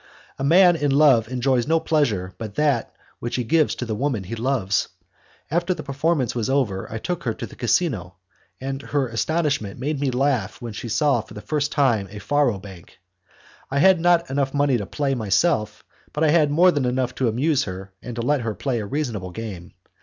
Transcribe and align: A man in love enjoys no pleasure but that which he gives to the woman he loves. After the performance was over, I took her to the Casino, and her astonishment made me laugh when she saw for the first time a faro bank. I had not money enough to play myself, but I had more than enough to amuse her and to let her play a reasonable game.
A 0.39 0.43
man 0.43 0.75
in 0.75 0.89
love 0.89 1.27
enjoys 1.27 1.67
no 1.67 1.79
pleasure 1.79 2.33
but 2.39 2.55
that 2.55 2.91
which 3.19 3.35
he 3.35 3.43
gives 3.43 3.75
to 3.75 3.85
the 3.85 3.93
woman 3.93 4.23
he 4.23 4.35
loves. 4.35 4.87
After 5.51 5.75
the 5.75 5.83
performance 5.83 6.33
was 6.33 6.49
over, 6.49 6.91
I 6.91 6.97
took 6.97 7.23
her 7.25 7.35
to 7.35 7.45
the 7.45 7.55
Casino, 7.55 8.15
and 8.59 8.81
her 8.81 9.07
astonishment 9.09 9.79
made 9.79 9.99
me 9.99 10.09
laugh 10.09 10.59
when 10.59 10.73
she 10.73 10.89
saw 10.89 11.21
for 11.21 11.35
the 11.35 11.39
first 11.41 11.71
time 11.71 12.07
a 12.09 12.17
faro 12.17 12.57
bank. 12.57 12.97
I 13.69 13.77
had 13.77 13.99
not 13.99 14.27
money 14.55 14.73
enough 14.73 14.89
to 14.89 14.97
play 14.97 15.13
myself, 15.13 15.83
but 16.13 16.23
I 16.23 16.29
had 16.31 16.49
more 16.49 16.71
than 16.71 16.85
enough 16.85 17.13
to 17.21 17.27
amuse 17.27 17.65
her 17.65 17.91
and 18.01 18.15
to 18.15 18.23
let 18.23 18.41
her 18.41 18.55
play 18.55 18.79
a 18.79 18.87
reasonable 18.87 19.29
game. 19.29 19.73